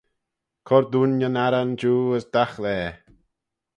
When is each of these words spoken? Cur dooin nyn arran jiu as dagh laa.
Cur 0.67 0.83
dooin 0.91 1.13
nyn 1.19 1.39
arran 1.45 1.71
jiu 1.79 1.95
as 2.17 2.25
dagh 2.33 2.53
laa. 2.63 2.89